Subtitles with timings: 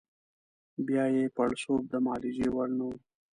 [0.85, 2.95] بیا یې پړسوب د معالجې وړ نه وو.